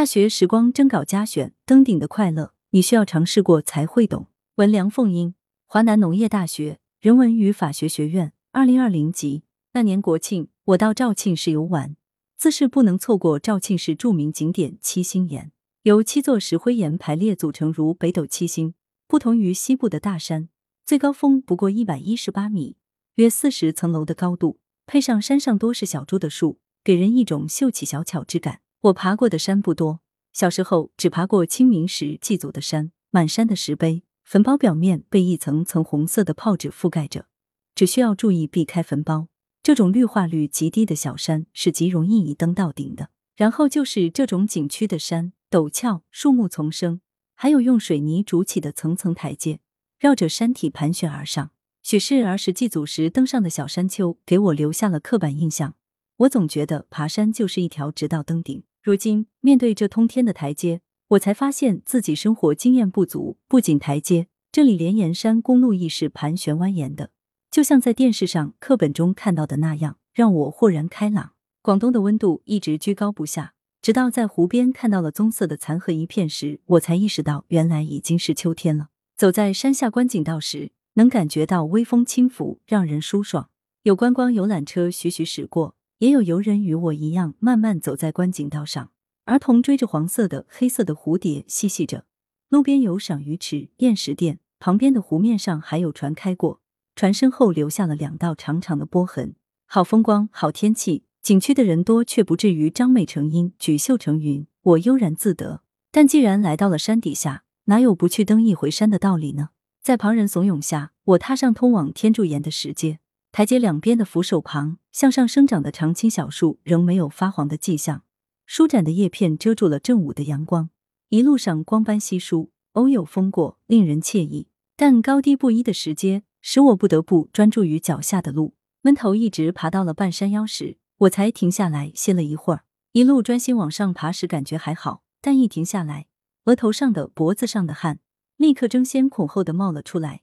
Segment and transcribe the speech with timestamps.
[0.00, 4.28] 大学时光征稿加选，登顶的快乐，你需要尝试过才会懂。
[4.54, 5.34] 文梁凤英，
[5.66, 9.42] 华南农业大学人文与法学学院，二零二零级。
[9.74, 11.96] 那年国庆，我到肇庆市游玩，
[12.38, 15.52] 自是不能错过肇庆市著名景点七星岩，
[15.82, 18.72] 由七座石灰岩排列组成，如北斗七星。
[19.06, 20.48] 不同于西部的大山，
[20.86, 22.78] 最高峰不过一百一十八米，
[23.16, 28.60] 约四十层楼的高度，配上山上多是小株的树，给人一种秀气小巧之感。
[28.82, 30.00] 我爬过的山不多，
[30.32, 37.26] 小时候只爬过清明时祭祖的山，满山的石碑，坟包表面被一层层红色的泡纸覆盖着，
[37.74, 39.28] 只需要注意避开坟包。
[39.62, 43.10] 这种绿化率极低的小山是极容易一登到顶的。
[43.36, 47.02] 然后就是这种景区的山，陡峭，树木丛生。
[47.34, 49.60] 还有用水泥筑起的层层台阶，
[49.98, 51.50] 绕着山体盘旋而上。
[51.82, 55.74] 许是儿时祭祖时登上的小山丘，给我留下了刻板印象。
[56.18, 58.62] 我总觉得爬山就是一条直道登顶。
[58.82, 63.36] 如今面对这通天的台阶，我才发现自己生活经验不足。
[63.46, 67.10] 不仅台阶，这里连沿山公路亦是盘旋蜿蜒的，
[67.50, 71.32] 就像在电视上、课本中看到的那样，让我豁然开朗。
[71.60, 73.52] 广东的温度一直居高不下。
[73.82, 78.88] 直到在湖边看到了棕色的残荷一片时，我才意识到原来已经是秋天了。
[79.16, 83.50] 走在山下观景道时，能感觉到微风轻拂，让人舒爽。
[83.82, 88.90] 有观光游览车徐徐驶过，也有游人与我一样慢慢走在观景道上。
[89.26, 92.06] 儿童追着黄色的、黑色的蝴蝶嬉戏着。
[92.48, 96.62] 路边有赏鱼池、验石店，旁边的湖面上还有船开过，
[96.96, 99.34] 船身后留下了两道长长的波痕。
[99.66, 101.04] 好风光，好天气。
[101.20, 104.46] 景区的人多，却不至于张美成阴，举秀成云。
[104.62, 105.60] 我悠然自得。
[105.90, 109.50] 但既然来到了山底下，哪有不去登一回山的道理呢？
[109.82, 113.00] 在旁人怂恿下，我踏上通往天柱岩的石阶。
[113.32, 118.02] 台阶两边的扶手旁，向上生长的常青小树仍没有发黄的迹象，
[118.44, 120.70] 舒展的叶片遮住了正午的阳光。
[121.10, 124.48] 一路上光斑稀疏，偶有风过，令人惬意。
[124.76, 128.54] 但高低不一的石阶，使我不得不专注于脚下的路。
[128.82, 130.78] 闷头一直爬到了半山腰时。
[131.00, 136.08] 我才停下来歇了一会儿，一路专心往上爬时感觉还好，但一停下来，
[136.44, 138.00] 额头上的、脖子上的汗
[138.36, 140.20] 立刻争先恐后的冒了出来，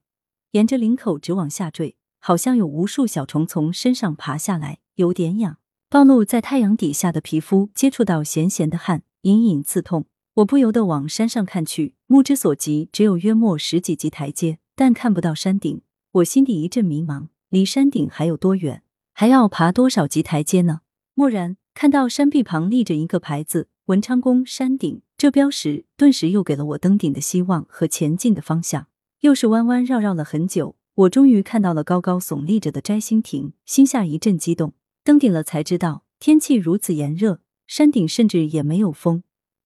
[0.51, 5.59] 沿着领口直往下坠，好像有无数小虫从身上爬下来，有点痒。
[5.89, 10.07] 暴露在太阳底下的皮肤接触到咸咸的汗，隐隐刺痛。
[10.33, 15.81] 我不由得往山上看去，目之所及只有约莫十几级台阶，但看不到山顶。
[16.11, 18.83] 我心底一阵迷茫，离山顶还有多远？
[19.13, 20.81] 还要爬多少级台阶呢？
[21.15, 28.87] 蓦然看到山壁旁立着一个牌子“文昌宫山顶”，这标识顿时又给了我登顶的希望和前进的方向。
[29.21, 34.73] 又是弯弯绕绕了很久，我终于看到了高高耸立着的摘星亭，心下一阵激动。
[35.03, 39.21] 登顶了才知道，天气如此炎热，山顶甚至也没有风。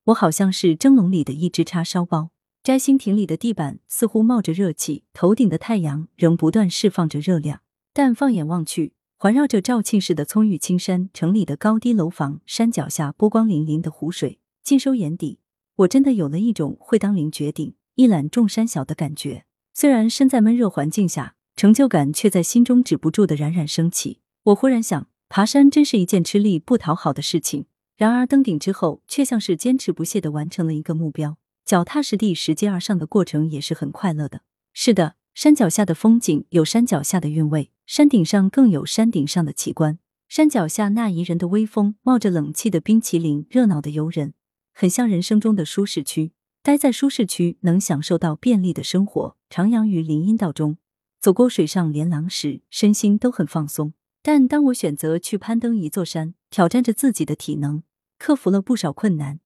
[0.07, 2.31] 我好像是蒸笼里的一只叉烧包。
[2.61, 7.61] 摘星亭里的地板似乎冒着热气，头顶的太阳仍不断释放着热量，
[7.93, 8.91] 但放眼望去。
[9.15, 15.39] 环绕着肇庆市的葱郁青山，城里的高低楼房，山脚下波光粼粼的湖水，尽收眼底。
[15.77, 19.45] 我真的有了一种会当凌绝顶、一览众山小的感觉。
[19.73, 24.19] 虽然身在闷热环境下，成就感却在心中止不住的冉冉升起。
[24.43, 27.65] 我忽然想，爬山真是一件吃力不讨好的事情。
[27.97, 31.37] 然而登顶之后，却像是坚持不懈的完成了一个目标。
[31.63, 34.41] 脚踏实地、拾阶而上的过程也是很快乐的。
[34.73, 35.15] 是的。
[35.33, 39.97] 山脚下的风景有山脚下的韵味，山顶上更有山顶上的奇观。
[40.27, 44.33] 山脚下那宜人的微风，冒着冷气的冰淇淋，热闹的游人，
[44.73, 46.33] 很像人生中的舒适区。
[46.63, 50.77] 待在舒适区，能享受到便利的生活，徜徉于林荫道中，
[51.19, 53.93] 走过水上连廊时，身心都很放松。
[54.21, 57.81] 但当我选择去攀登一座山，挑战着自己的体能，
[58.19, 59.39] 克服了不少困难，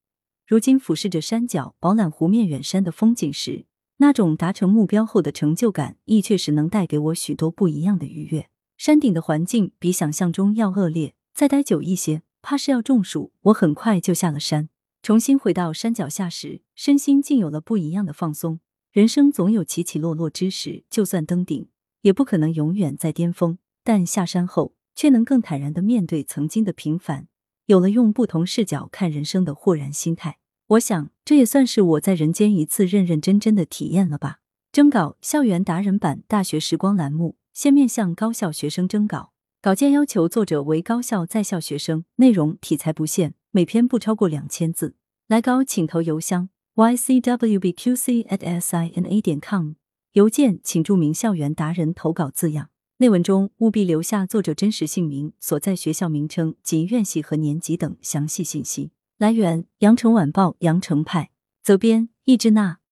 [0.46, 3.66] 如今俯视着山脚，饱览湖面远山的风景时。
[3.98, 8.50] 那种达成目标后的成就感，亦确实能带给我许多不一样的愉悦。
[8.76, 13.32] 山顶的环境比想象中要恶劣，再待久一些，怕是要中暑。
[13.44, 14.68] 我很快就下了山，
[15.06, 18.60] 重新回到山脚下时，身心竟有了不一样的放松。
[18.92, 21.68] 人生总有起起落落之时，就算登顶，
[22.02, 23.60] 也不可能永远在巅峰。
[23.84, 27.28] 但下山后，却能更坦然的面对曾经的平凡，
[27.68, 30.40] 有了用不同视角看人生的豁然心态。
[30.70, 34.40] 我想，这也算是我在人间一次认认真真的体验了吧。
[34.72, 44.96] 征稿校园达人版大学时光栏目，现面向高校学生征稿，稿件要求作者为高校在校学生，内容题材不限，每篇不超过两千字。
[45.28, 49.76] 来稿请投邮箱 ycwbqc@sina 点 com，
[50.12, 52.70] 邮件请注明校园达人投稿字样。
[52.98, 58.92] 内文中务必留下作者真实姓名、所在学校名称及院系和年级等详细信息。
[59.18, 61.32] 来源：羊城晚报羊城派，
[61.64, 62.80] 责编：易志娜。